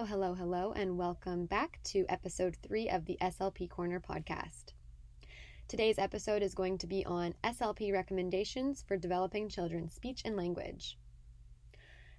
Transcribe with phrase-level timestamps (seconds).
[0.00, 4.72] Hello, hello, hello, and welcome back to episode three of the SLP Corner podcast.
[5.68, 10.96] Today's episode is going to be on SLP recommendations for developing children's speech and language.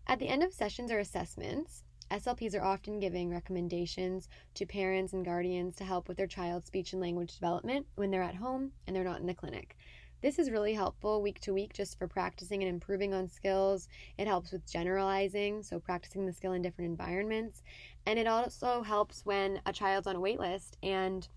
[0.06, 1.82] At the end of sessions or assessments,
[2.12, 6.94] SLPs are often giving recommendations to parents and guardians to help with their child's speech
[6.94, 9.76] and language development when they're at home and they're not in the clinic.
[10.22, 13.88] This is really helpful week to week just for practicing and improving on skills.
[14.20, 17.64] It helps with generalizing, so practicing the skill in different environments.
[18.06, 21.28] And it also helps when a child's on a wait list and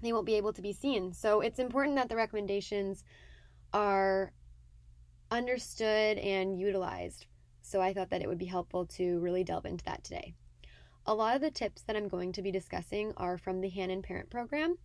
[0.00, 1.12] they won't be able to be seen.
[1.12, 3.02] So it's important that the recommendations
[3.72, 4.32] are
[5.32, 7.26] understood and utilized.
[7.62, 10.34] So I thought that it would be helpful to really delve into that today.
[11.06, 14.04] A lot of the tips that I'm going to be discussing are from the Hanen
[14.04, 14.78] Parent Program.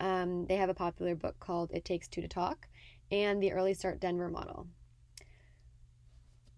[0.00, 2.68] Um, they have a popular book called It Takes Two to Talk
[3.10, 4.66] and the Early Start Denver model.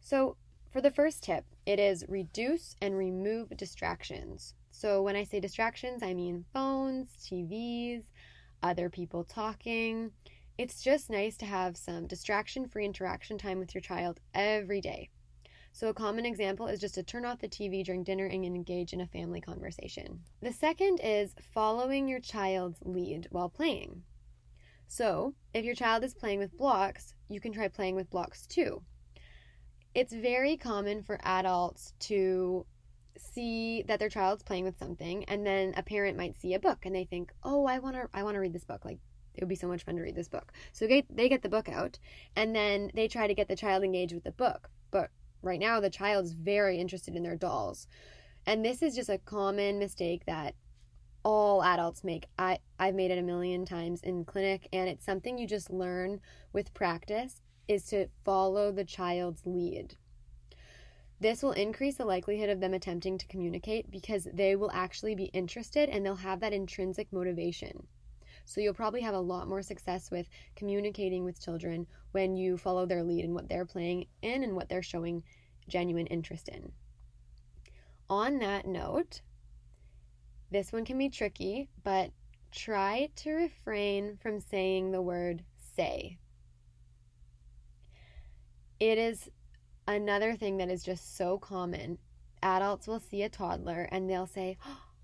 [0.01, 0.37] So,
[0.71, 4.55] for the first tip, it is reduce and remove distractions.
[4.71, 8.05] So, when I say distractions, I mean phones, TVs,
[8.63, 10.13] other people talking.
[10.59, 15.11] It's just nice to have some distraction free interaction time with your child every day.
[15.77, 18.95] So, a common example is just to turn off the TV during dinner and engage
[18.95, 20.21] in a family conversation.
[20.41, 24.03] The second is following your child's lead while playing.
[24.89, 28.85] So, if your child is playing with blocks, you can try playing with blocks too.
[29.95, 32.65] It's very common for adults to
[33.19, 36.87] see that their child's playing with something and then a parent might see a book
[36.87, 39.01] and they think, "Oh, I want to I want to read this book." Like
[39.35, 40.55] it would be so much fun to read this book.
[40.73, 41.99] So they, get the book out
[42.35, 44.71] and then they try to get the child engaged with the book.
[44.91, 45.11] But
[45.47, 47.87] right now the child's very interested in their dolls.
[48.47, 50.55] And this is just a common mistake that
[51.25, 52.27] all adults make.
[52.39, 56.21] I, I've made it a million times in clinic, and it's something you just learn
[56.53, 59.97] with practice is to follow the child's lead.
[61.19, 65.25] This will increase the likelihood of them attempting to communicate because they will actually be
[65.25, 67.87] interested and they'll have that intrinsic motivation.
[68.45, 72.87] So you'll probably have a lot more success with communicating with children when you follow
[72.87, 75.25] their lead in what they're playing in and what they're showing
[75.69, 76.73] genuine interest in.
[78.09, 79.23] On that note,
[80.51, 82.11] this one can be tricky, but
[82.53, 85.43] try to refrain from saying the word
[85.77, 86.19] say.
[88.79, 89.29] It is
[89.89, 91.99] another thing that is just so common.
[92.43, 94.57] Adults will see a toddler and they'll say,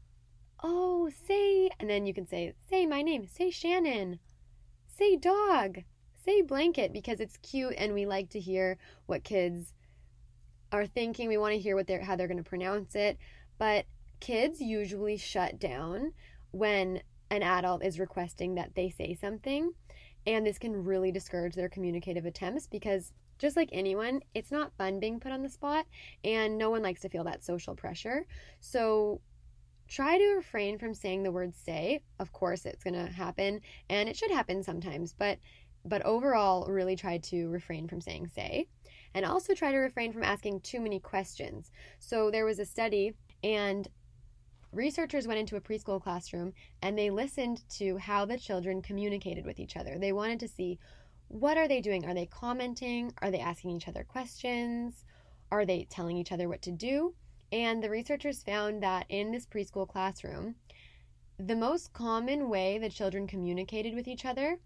[0.63, 4.21] oh, say, and then you can say, say my name, say Shannon,
[4.87, 5.79] say dog,
[6.25, 9.73] say blanket, because it's cute and we like to hear what kids
[10.73, 11.29] are thinking.
[11.29, 13.19] We want to hear what they're, how they're going to pronounce it.
[13.59, 13.87] But
[14.21, 16.13] kids usually shut down
[16.51, 19.73] when an adult is requesting that they say something.
[20.27, 25.01] And this can really discourage their communicative attempts because just like anyone, it's not fun
[25.01, 25.85] being put on the spot,
[26.23, 28.25] and no one likes to feel that social pressure.
[28.61, 29.21] So
[29.89, 32.03] try to refrain from saying the word say.
[32.19, 33.61] Of course, it's going to happen
[33.91, 35.39] and it should happen sometimes, but
[35.85, 38.69] but overall really try to refrain from saying say
[39.15, 41.71] and also try to refrain from asking too many questions.
[41.99, 43.89] So there was a study and
[44.73, 46.53] researchers went into a preschool classroom
[46.83, 49.99] and they listened to how the children communicated with each other.
[49.99, 50.79] They wanted to see
[51.29, 52.05] what are they doing?
[52.05, 53.15] Are they commenting?
[53.23, 55.05] Are they asking each other questions?
[55.51, 57.15] Are they telling each other what to do?
[57.51, 60.57] And the researchers found that in this preschool classroom,
[61.39, 64.59] the most common way the children communicated with each other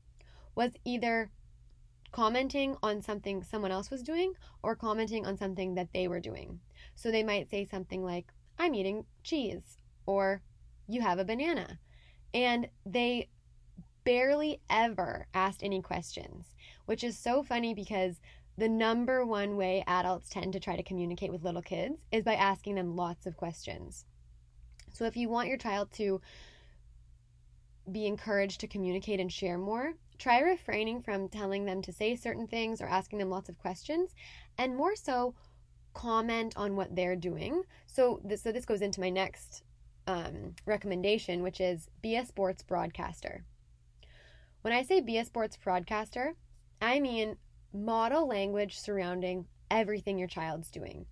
[0.54, 1.30] was either
[2.12, 6.61] commenting on something someone else was doing or commenting on something that they were doing.
[6.94, 10.43] So they might say something like, I'm eating cheese, or
[10.89, 11.78] you have a banana.
[12.33, 13.28] And they
[14.05, 16.55] barely ever asked any questions,
[16.87, 18.21] which is so funny because
[18.56, 22.34] the number one way adults tend to try to communicate with little kids is by
[22.34, 24.06] asking them lots of questions.
[24.93, 26.21] So if you want your child to
[27.91, 32.47] be encouraged to communicate and share more, try refraining from telling them to say certain
[32.47, 34.15] things or asking them lots of questions,
[34.59, 35.34] and more so,
[35.94, 37.62] comment on what they're doing.
[37.87, 39.62] So this, so this goes into my next
[40.06, 43.44] um, recommendation, which is be a sports broadcaster.
[44.62, 46.35] When I say be a sports broadcaster,
[46.81, 47.37] I mean
[47.73, 51.06] model language surrounding everything your child's doing.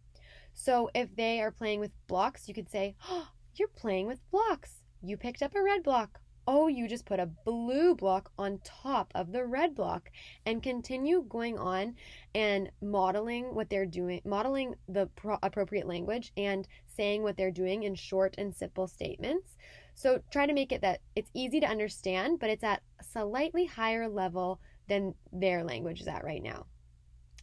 [0.53, 4.81] So if they are playing with blocks, you could say, oh, You're playing with blocks.
[5.01, 6.21] You picked up a red block.
[6.47, 10.11] Oh, you just put a blue block on top of the red block
[10.45, 11.95] and continue going on
[12.35, 17.85] and modeling what they're doing, modeling the pro- appropriate language and saying what they're doing
[17.85, 19.57] in short and simple statements.
[19.95, 23.65] So try to make it that it's easy to understand, but it's at a slightly
[23.65, 26.67] higher level than their language is at right now.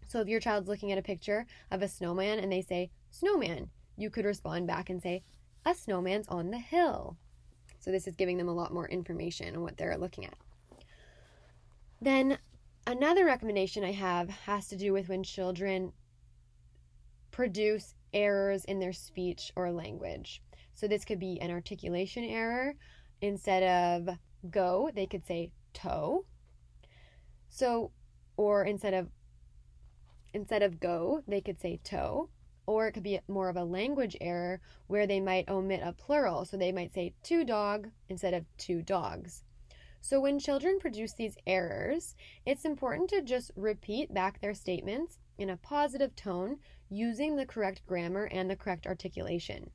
[0.08, 3.70] So if your child's looking at a picture of a snowman and they say, snowman,
[3.98, 5.24] you could respond back and say,
[5.66, 7.18] A snowman's on the hill.
[7.82, 10.36] So this is giving them a lot more information on what they're looking at.
[12.00, 12.38] Then
[12.88, 15.92] another recommendation I have has to do with when children
[17.32, 20.42] produce errors in their speech or language.
[20.74, 22.76] So this could be an articulation error.
[23.22, 24.18] Instead of
[24.50, 26.26] go, they could say toe.
[27.50, 27.92] So
[28.38, 29.10] or instead of
[30.34, 32.30] instead of go, they could say toe.
[32.72, 36.46] Or it could be more of a language error where they might omit a plural.
[36.46, 39.44] So they might say two dog instead of two dogs.
[40.00, 42.16] So when children produce these errors,
[42.46, 46.58] it's important to just repeat back their statements in a positive tone
[46.90, 49.70] using the correct grammar and the correct articulation.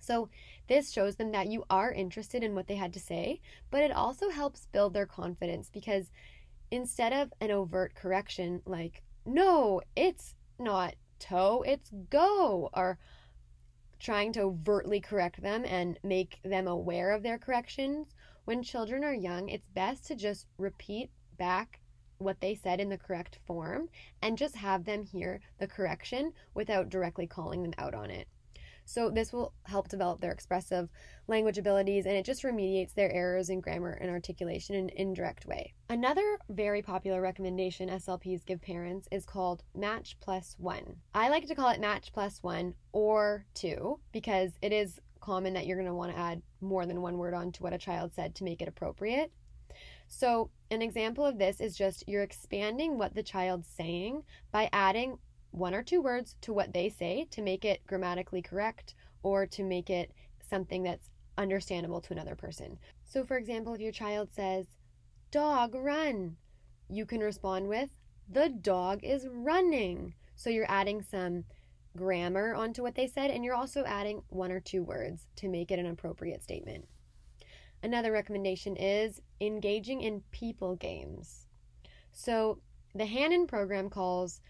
[0.00, 0.28] So,
[0.68, 3.40] this shows them that you are interested in what they had to say,
[3.70, 6.10] but it also helps build their confidence because
[6.70, 12.98] instead of an overt correction like, no, it's not toe, it's go, or
[13.98, 18.14] trying to overtly correct them and make them aware of their corrections,
[18.44, 21.80] when children are young, it's best to just repeat back
[22.18, 23.88] what they said in the correct form
[24.22, 28.28] and just have them hear the correction without directly calling them out on it.
[28.86, 30.88] So, this will help develop their expressive
[31.28, 35.44] language abilities and it just remediates their errors in grammar and articulation in an indirect
[35.44, 35.74] way.
[35.90, 40.96] Another very popular recommendation SLPs give parents is called Match Plus One.
[41.14, 45.66] I like to call it Match Plus One or Two because it is common that
[45.66, 48.36] you're going to want to add more than one word onto what a child said
[48.36, 49.32] to make it appropriate.
[50.08, 54.22] So, an example of this is just you're expanding what the child's saying
[54.52, 55.18] by adding
[55.56, 59.64] one or two words to what they say to make it grammatically correct or to
[59.64, 60.12] make it
[60.50, 61.08] something that's
[61.38, 62.78] understandable to another person.
[63.04, 64.66] So, for example, if your child says,
[65.30, 66.36] Dog, run,
[66.90, 67.88] you can respond with,
[68.30, 70.14] The dog is running.
[70.34, 71.44] So, you're adding some
[71.96, 75.70] grammar onto what they said, and you're also adding one or two words to make
[75.70, 76.86] it an appropriate statement.
[77.82, 81.46] Another recommendation is engaging in people games.
[82.12, 82.58] So,
[82.94, 84.42] the Hanen program calls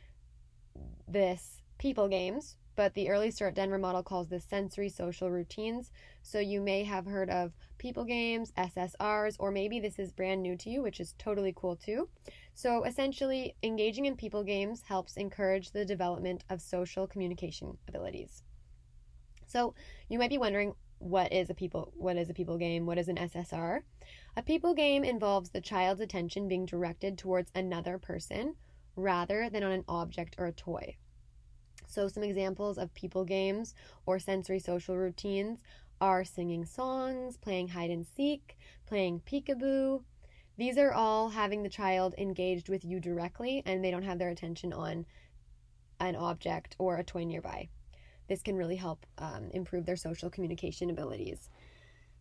[1.08, 5.90] this people games, but the Early Start Denver model calls this sensory social routines.
[6.22, 10.56] So you may have heard of people games, SSRs, or maybe this is brand new
[10.58, 12.08] to you, which is totally cool too.
[12.54, 18.42] So essentially, engaging in people games helps encourage the development of social communication abilities.
[19.46, 19.74] So
[20.08, 22.86] you might be wondering what is a people what is a people game?
[22.86, 23.80] What is an SSR?
[24.36, 28.54] A people game involves the child's attention being directed towards another person
[28.96, 30.96] rather than on an object or a toy.
[31.86, 33.74] So, some examples of people games
[34.06, 35.62] or sensory social routines
[36.00, 40.02] are singing songs, playing hide and seek, playing peekaboo.
[40.56, 44.30] These are all having the child engaged with you directly and they don't have their
[44.30, 45.06] attention on
[46.00, 47.68] an object or a toy nearby.
[48.28, 51.48] This can really help um, improve their social communication abilities.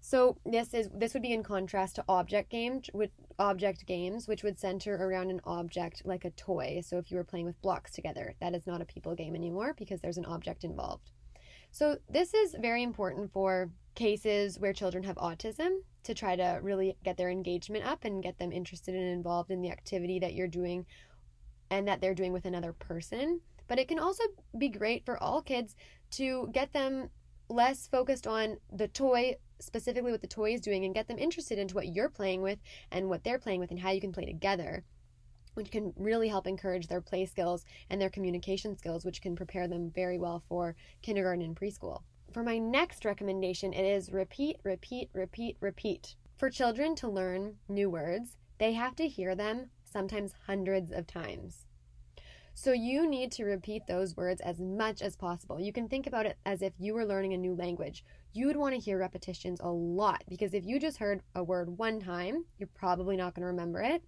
[0.07, 3.09] So this is this would be in contrast to object games, with
[3.39, 6.81] object games, which would center around an object like a toy.
[6.85, 9.73] So if you were playing with blocks together, that is not a people game anymore
[9.75, 11.09] because there's an object involved.
[11.71, 16.95] So this is very important for cases where children have autism to try to really
[17.03, 20.47] get their engagement up and get them interested and involved in the activity that you're
[20.47, 20.85] doing
[21.71, 23.41] and that they're doing with another person.
[23.67, 24.23] But it can also
[24.55, 25.75] be great for all kids
[26.11, 27.09] to get them
[27.49, 31.57] less focused on the toy specifically what the toy is doing and get them interested
[31.57, 32.59] into what you're playing with
[32.91, 34.83] and what they're playing with and how you can play together
[35.55, 39.67] which can really help encourage their play skills and their communication skills which can prepare
[39.67, 42.03] them very well for kindergarten and preschool.
[42.31, 46.15] For my next recommendation it is repeat repeat repeat repeat.
[46.35, 51.65] For children to learn new words they have to hear them sometimes hundreds of times
[52.57, 55.59] so you need to repeat those words as much as possible.
[55.59, 58.05] You can think about it as if you were learning a new language.
[58.31, 61.77] You would want to hear repetitions a lot because if you just heard a word
[61.77, 64.01] one time, you're probably not going to remember it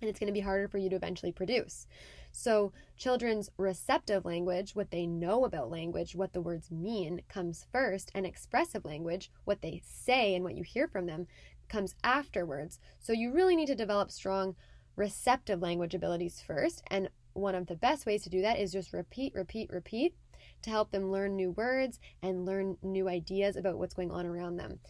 [0.00, 1.86] and it's going to be harder for you to eventually produce.
[2.32, 8.10] So, children's receptive language, what they know about language, what the words mean, comes first,
[8.14, 11.26] and expressive language, what they say and what you hear from them,
[11.68, 12.78] comes afterwards.
[12.98, 14.56] So, you really need to develop strong
[14.94, 17.08] receptive language abilities first, and
[17.38, 20.14] one of the best ways to do that is just repeat, repeat, repeat
[20.62, 24.56] to help them learn new words and learn new ideas about what's going on around
[24.56, 24.80] them.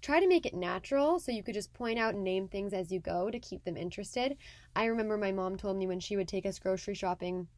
[0.00, 2.90] Try to make it natural so you could just point out and name things as
[2.90, 4.36] you go to keep them interested.
[4.74, 7.48] I remember my mom told me when she would take us grocery shopping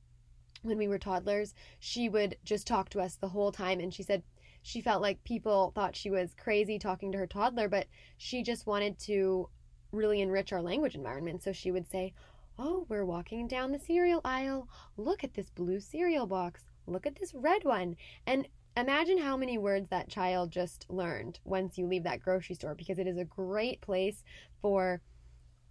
[0.62, 4.02] when we were toddlers, she would just talk to us the whole time and she
[4.02, 4.22] said
[4.62, 8.66] she felt like people thought she was crazy talking to her toddler, but she just
[8.66, 9.48] wanted to
[9.90, 11.42] really enrich our language environment.
[11.42, 12.14] So she would say,
[12.64, 14.68] Oh, we're walking down the cereal aisle.
[14.96, 16.62] Look at this blue cereal box.
[16.86, 17.96] Look at this red one.
[18.24, 22.76] And imagine how many words that child just learned once you leave that grocery store
[22.76, 24.22] because it is a great place
[24.60, 25.00] for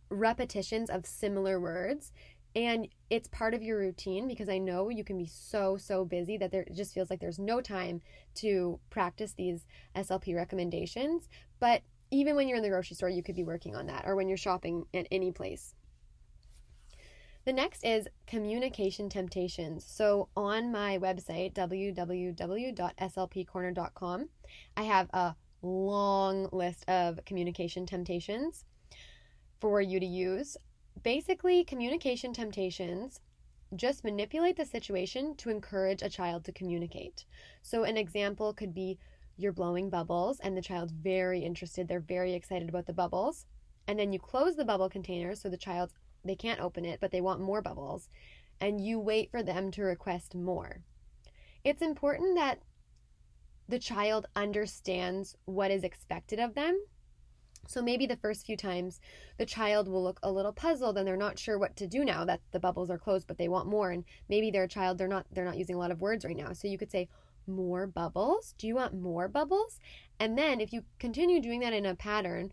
[0.09, 2.11] repetitions of similar words
[2.57, 6.35] and it's part of your routine because I know you can be so so busy
[6.39, 8.01] that there just feels like there's no time
[8.35, 11.29] to practice these SLP recommendations
[11.61, 14.17] but even when you're in the grocery store you could be working on that or
[14.17, 15.73] when you're shopping at any place
[17.45, 19.83] the next is communication temptations.
[19.87, 24.29] So on my website, www.slpcorner.com,
[24.77, 28.65] I have a long list of communication temptations
[29.59, 30.57] for you to use.
[31.03, 33.19] Basically, communication temptations
[33.75, 37.25] just manipulate the situation to encourage a child to communicate.
[37.61, 38.97] So, an example could be
[39.37, 43.45] you're blowing bubbles, and the child's very interested, they're very excited about the bubbles.
[43.87, 47.11] And then you close the bubble container so the child's they can't open it, but
[47.11, 48.09] they want more bubbles,
[48.59, 50.81] and you wait for them to request more.
[51.63, 52.59] It's important that
[53.67, 56.79] the child understands what is expected of them.
[57.67, 58.99] So maybe the first few times
[59.37, 62.25] the child will look a little puzzled and they're not sure what to do now
[62.25, 65.27] that the bubbles are closed but they want more and maybe their child they're not
[65.31, 66.53] they're not using a lot of words right now.
[66.53, 67.07] So you could say
[67.47, 68.55] more bubbles?
[68.57, 69.79] Do you want more bubbles?
[70.19, 72.51] And then if you continue doing that in a pattern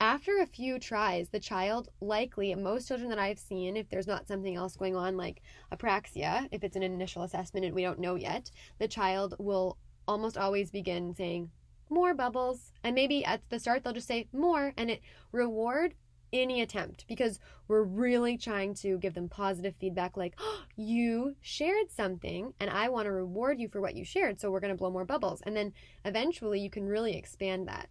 [0.00, 4.26] after a few tries, the child likely, most children that I've seen, if there's not
[4.26, 5.42] something else going on like
[5.72, 9.76] apraxia, if it's an initial assessment and we don't know yet, the child will
[10.08, 11.50] almost always begin saying,
[11.90, 12.72] more bubbles.
[12.82, 15.02] And maybe at the start they'll just say more and it
[15.32, 15.94] reward
[16.32, 21.90] any attempt because we're really trying to give them positive feedback like, oh, you shared
[21.90, 24.40] something and I want to reward you for what you shared.
[24.40, 25.42] So we're going to blow more bubbles.
[25.44, 25.72] And then
[26.04, 27.88] eventually you can really expand that.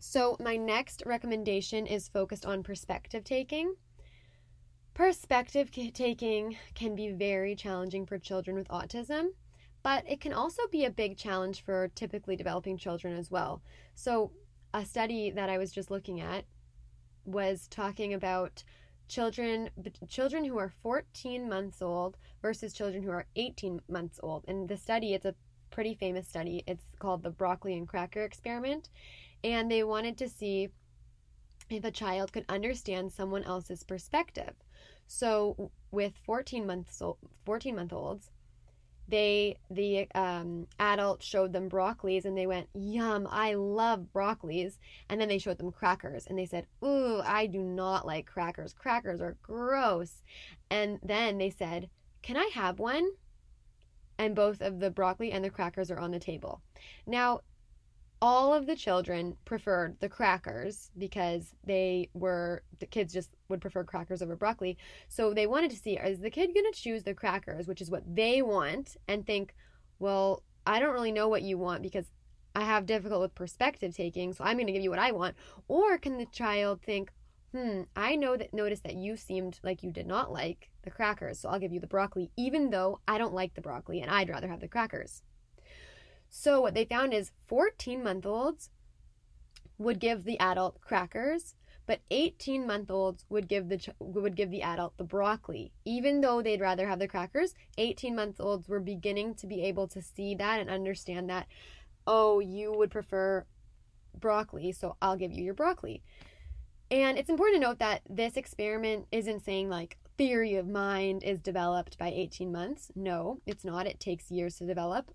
[0.00, 3.74] So, my next recommendation is focused on perspective taking.
[4.94, 9.30] Perspective taking can be very challenging for children with autism,
[9.82, 13.60] but it can also be a big challenge for typically developing children as well.
[13.94, 14.30] So,
[14.72, 16.44] a study that I was just looking at
[17.24, 18.62] was talking about
[19.08, 19.70] children
[20.08, 24.44] children who are 14 months old versus children who are 18 months old.
[24.46, 25.34] And the study, it's a
[25.70, 26.62] pretty famous study.
[26.66, 28.90] It's called the broccoli and cracker experiment
[29.44, 30.68] and they wanted to see
[31.70, 34.54] if a child could understand someone else's perspective.
[35.06, 37.02] So with 14 months
[37.44, 38.30] 14 month olds,
[39.08, 44.78] they the um, adult showed them broccolis and they went yum i love broccolis.
[45.08, 48.72] And then they showed them crackers and they said ooh i do not like crackers.
[48.74, 50.22] Crackers are gross.
[50.70, 51.88] And then they said
[52.22, 53.08] can i have one?
[54.18, 56.60] And both of the broccoli and the crackers are on the table.
[57.06, 57.42] Now
[58.20, 63.84] all of the children preferred the crackers because they were the kids just would prefer
[63.84, 64.76] crackers over broccoli.
[65.08, 67.90] So they wanted to see is the kid going to choose the crackers, which is
[67.90, 69.54] what they want, and think,
[69.98, 72.06] well, I don't really know what you want because
[72.54, 75.36] I have difficult with perspective taking, so I'm going to give you what I want.
[75.68, 77.12] Or can the child think,
[77.52, 81.40] hmm, I know that notice that you seemed like you did not like the crackers,
[81.40, 84.28] so I'll give you the broccoli, even though I don't like the broccoli and I'd
[84.28, 85.22] rather have the crackers.
[86.28, 88.70] So what they found is 14 month olds
[89.78, 91.54] would give the adult crackers,
[91.86, 95.72] but 18 month olds would give the would give the adult the broccoli.
[95.84, 99.88] Even though they'd rather have the crackers, 18 month olds were beginning to be able
[99.88, 101.46] to see that and understand that
[102.06, 103.44] oh, you would prefer
[104.18, 106.02] broccoli, so I'll give you your broccoli.
[106.90, 111.38] And it's important to note that this experiment isn't saying like theory of mind is
[111.38, 112.90] developed by 18 months.
[112.96, 113.86] No, it's not.
[113.86, 115.10] It takes years to develop.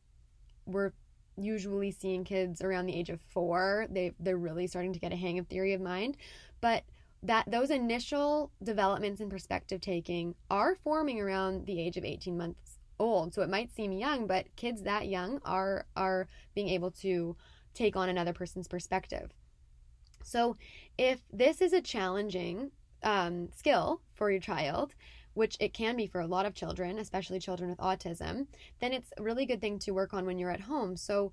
[0.66, 0.92] We're
[1.38, 3.88] usually seeing kids around the age of four.
[3.90, 6.18] They they're really starting to get a hang of theory of mind,
[6.62, 6.84] but
[7.24, 12.80] that those initial developments in perspective taking are forming around the age of 18 months
[13.00, 13.34] old.
[13.34, 17.36] So it might seem young, but kids that young are are being able to
[17.74, 19.32] take on another person's perspective.
[20.24, 20.56] So
[20.98, 22.72] if this is a challenging
[23.04, 24.94] um, skill for your child,
[25.34, 28.48] which it can be for a lot of children, especially children with autism,
[28.80, 30.96] then it's a really good thing to work on when you're at home.
[30.96, 31.32] So,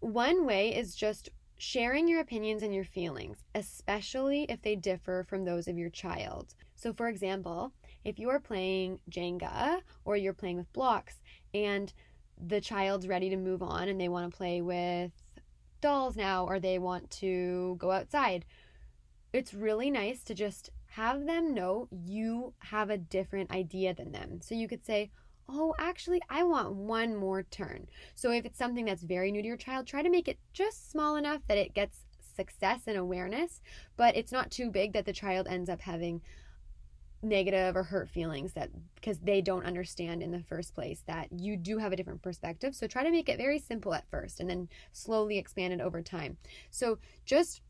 [0.00, 1.28] one way is just
[1.58, 6.54] sharing your opinions and your feelings, especially if they differ from those of your child.
[6.74, 7.72] So, for example,
[8.04, 11.20] if you are playing Jenga or you're playing with blocks
[11.54, 11.92] and
[12.44, 15.12] the child's ready to move on and they want to play with
[15.80, 18.44] dolls now or they want to go outside,
[19.32, 24.40] it's really nice to just have them know you have a different idea than them.
[24.42, 25.10] So you could say,
[25.48, 27.86] Oh, actually, I want one more turn.
[28.14, 30.90] So if it's something that's very new to your child, try to make it just
[30.90, 32.04] small enough that it gets
[32.36, 33.60] success and awareness,
[33.96, 36.22] but it's not too big that the child ends up having
[37.22, 41.56] negative or hurt feelings that because they don't understand in the first place that you
[41.56, 42.74] do have a different perspective.
[42.74, 46.02] So try to make it very simple at first and then slowly expand it over
[46.02, 46.36] time.
[46.70, 47.62] So just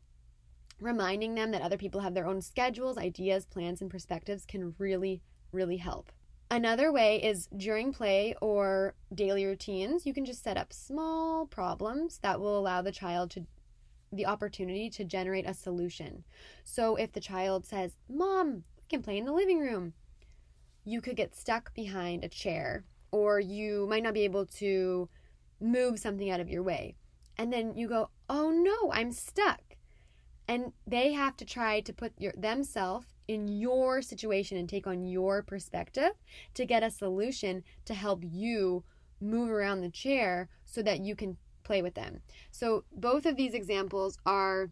[0.83, 5.21] reminding them that other people have their own schedules, ideas, plans, and perspectives can really,
[5.51, 6.11] really help.
[6.51, 12.19] Another way is during play or daily routines, you can just set up small problems
[12.19, 13.45] that will allow the child to
[14.11, 16.23] the opportunity to generate a solution.
[16.63, 19.93] So if the child says, "Mom, we can play in the living room.
[20.83, 25.09] You could get stuck behind a chair, or you might not be able to
[25.59, 26.95] move something out of your way.
[27.37, 29.72] And then you go, oh no, I'm stuck.
[30.47, 35.03] And they have to try to put your, themselves in your situation and take on
[35.03, 36.11] your perspective
[36.53, 38.83] to get a solution to help you
[39.21, 42.21] move around the chair so that you can play with them.
[42.51, 44.69] So, both of these examples are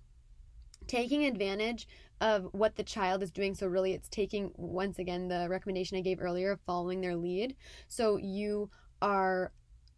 [0.88, 1.88] taking advantage
[2.20, 3.56] of what the child is doing.
[3.56, 7.56] So, really, it's taking, once again, the recommendation I gave earlier of following their lead.
[7.88, 8.70] So, you
[9.02, 9.54] are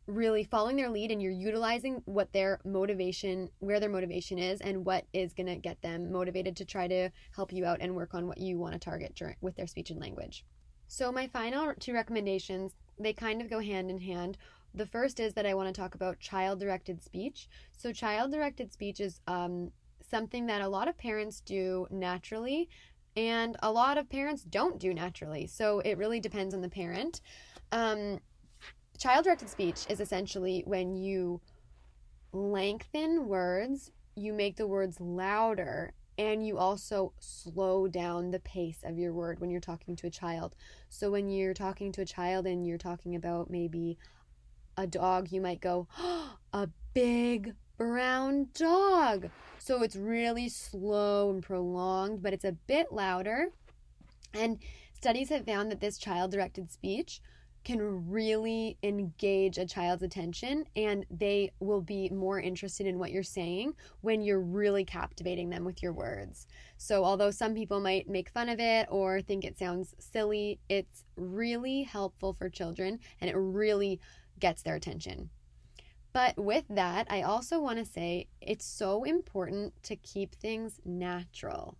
[0.07, 4.85] really following their lead and you're utilizing what their motivation, where their motivation is, and
[4.85, 8.13] what is going to get them motivated to try to help you out and work
[8.13, 10.45] on what you want to target during, with their speech and language.
[10.87, 14.37] So, my final two recommendations, they kind of go hand in hand.
[14.75, 17.47] The first is that I want to talk about child directed speech.
[17.71, 22.69] So, child directed speech is um, something that a lot of parents do naturally
[23.15, 25.47] and a lot of parents don't do naturally.
[25.47, 27.21] So it really depends on the parent.
[27.71, 28.19] Um,
[28.97, 31.41] child directed speech is essentially when you
[32.31, 38.99] lengthen words, you make the words louder, and you also slow down the pace of
[38.99, 40.55] your word when you're talking to a child.
[40.89, 43.97] So when you're talking to a child and you're talking about maybe
[44.77, 49.29] a dog, you might go, oh, a big brown dog.
[49.57, 53.47] So it's really slow and prolonged, but it's a bit louder.
[54.33, 54.59] And
[54.93, 57.21] studies have found that this child directed speech
[57.63, 63.23] can really engage a child's attention and they will be more interested in what you're
[63.23, 66.47] saying when you're really captivating them with your words.
[66.77, 71.05] So, although some people might make fun of it or think it sounds silly, it's
[71.15, 73.99] really helpful for children and it really
[74.39, 75.29] gets their attention.
[76.13, 81.75] But with that, I also want to say it's so important to keep things natural.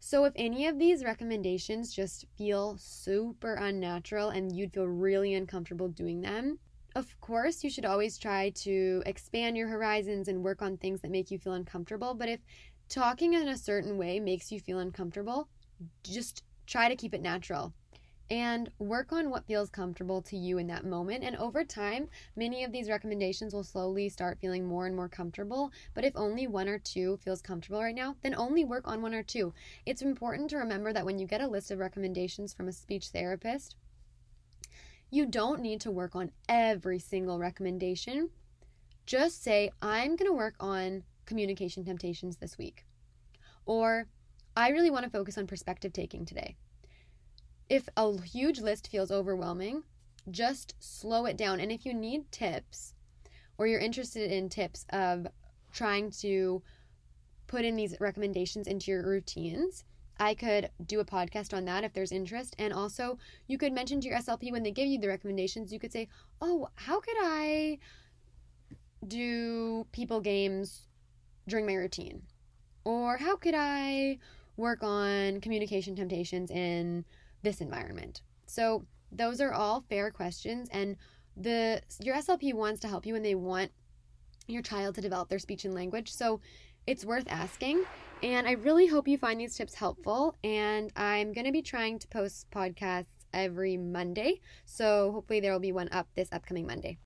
[0.00, 5.88] So, if any of these recommendations just feel super unnatural and you'd feel really uncomfortable
[5.88, 6.58] doing them,
[6.94, 11.10] of course, you should always try to expand your horizons and work on things that
[11.10, 12.14] make you feel uncomfortable.
[12.14, 12.40] But if
[12.88, 15.48] talking in a certain way makes you feel uncomfortable,
[16.02, 17.72] just try to keep it natural
[18.30, 21.24] and work on what feels comfortable to you in that moment.
[21.24, 25.72] And over time, many of these recommendations will slowly start feeling more and more comfortable.
[25.94, 29.14] But if only one or two feels comfortable right now, then only work on one
[29.14, 29.54] or two.
[29.86, 33.08] It's important to remember that when you get a list of recommendations from a speech
[33.08, 33.76] therapist,
[35.10, 38.28] you don't need to work on every single recommendation.
[39.06, 42.84] Just say, I'm going to work on communication temptations this week.
[43.64, 44.06] Or,
[44.54, 46.56] I really want to focus on perspective taking today.
[47.68, 49.82] If a huge list feels overwhelming,
[50.30, 51.60] just slow it down.
[51.60, 52.94] And if you need tips
[53.58, 55.26] or you're interested in tips of
[55.72, 56.62] trying to
[57.46, 59.84] put in these recommendations into your routines,
[60.20, 62.56] I could do a podcast on that if there's interest.
[62.58, 65.78] And also, you could mention to your SLP when they give you the recommendations, you
[65.78, 66.08] could say,
[66.40, 67.78] Oh, how could I
[69.06, 70.88] do people games
[71.46, 72.22] during my routine?
[72.84, 74.18] Or how could I
[74.56, 77.04] work on communication temptations in
[77.42, 78.22] this environment?
[78.46, 80.96] So those are all fair questions and
[81.36, 83.70] the your SLP wants to help you and they want
[84.48, 86.12] your child to develop their speech and language.
[86.12, 86.40] So
[86.86, 87.84] it's worth asking.
[88.22, 90.36] And I really hope you find these tips helpful.
[90.42, 94.40] And I'm going to be trying to post podcasts every Monday.
[94.64, 96.96] So hopefully there will be one up this upcoming Monday.